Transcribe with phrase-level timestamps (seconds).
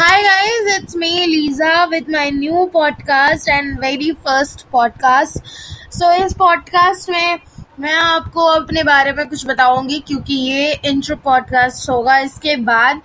[0.00, 5.42] Hi guys, it's me Lisa with my new podcast and very first podcast.
[5.90, 7.38] So इस podcast में
[7.80, 13.00] मैं आपको अपने बारे में कुछ बताऊँगी क्योंकि ये इंट्रो पॉडकास्ट होगा। इसके बाद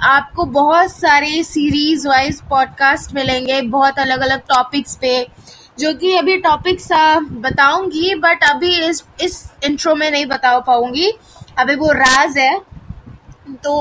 [0.00, 5.26] आपको बहुत सारे सीरीज़ वाइज पॉडकास्ट मिलेंगे बहुत अलग अलग टॉपिक्स पे
[5.78, 6.88] जो कि अभी टॉपिक्स
[7.30, 11.12] बताऊँगी बट अभी इस इस इंट्रो में नहीं बता पाऊँगी।
[11.58, 12.60] अभी वो राज है।
[13.64, 13.80] तो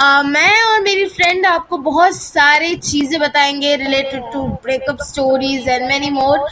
[0.00, 5.86] आ, मैं और मेरी फ्रेंड आपको बहुत सारे चीज़ें बताएँगे related to breakup stories and
[5.88, 6.46] many more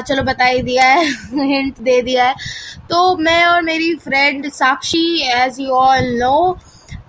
[0.00, 2.34] चलो बता ही दिया है हिंट दे दिया है।
[2.90, 6.56] तो मैं और मेरी friend Sakshi as you all know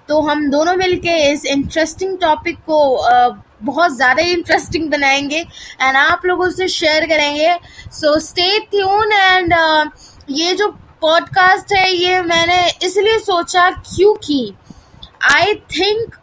[0.08, 2.80] तो हम दोनों मिलके इस इंटरेस्टिंग टॉपिक को
[3.64, 5.40] बहुत ज़्यादा इंटरेस्टिंग बनाएँगे
[5.82, 7.54] एंड आप लोगों से शेयर करेंगे।
[7.92, 9.54] सो स्टे ट्यून एंड
[10.30, 10.68] ये जो
[11.02, 14.54] पॉडकास्ट है ये मैंने इसलिए सोचा क्योंकि
[15.30, 16.16] आई थिंक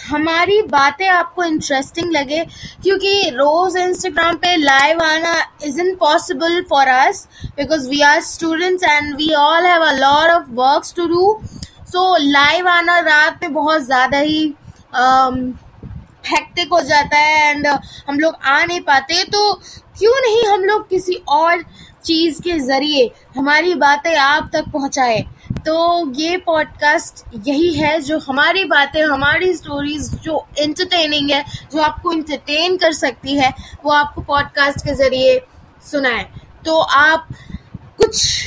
[0.00, 2.44] हमारी बातें आपको इंटरेस्टिंग लगे
[2.82, 5.34] क्योंकि रोज इंस्टाग्राम पे लाइव आना
[5.64, 7.26] is impossible for us
[7.56, 11.38] because we are students and we all have a lot of works to do
[11.92, 14.42] so live आना रात में बहुत ज़्यादा ही
[16.26, 19.52] हेक्टिक um, हो जाता है एंड uh, हम लोग आ नहीं पाते। तो
[19.98, 21.62] क्यों नहीं हम लोग किसी और
[22.04, 25.24] चीज़ के ज़रिए हमारी बातें आप तक पहुँचाए?
[25.66, 32.12] तो ये पॉडकास्ट यही है जो हमारी बातें, हमारी स्टोरीज जो इंटरटेनिंग है, जो आपको
[32.12, 33.52] इंटरटेन कर सकती है,
[33.84, 35.40] वो आपको पॉडकास्ट के ज़रिए
[35.82, 36.26] सुनाए।
[36.64, 37.28] तो आप
[37.98, 38.46] कुछ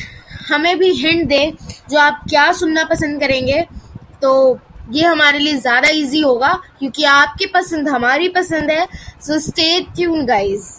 [0.50, 1.52] हमें भी हिंट दें
[1.90, 3.62] जो आप क्या सुनना पसंद करेंगे
[4.22, 4.60] तो
[4.92, 8.88] ये हमारे लिए ज़्यादा इजी होगा, क्योंकि आपकी पसंद हमारी पसंद है।
[9.22, 10.70] So stay tune guys